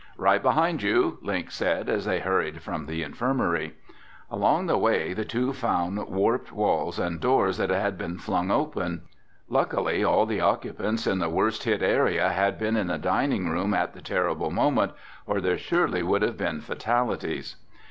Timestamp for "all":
10.03-10.25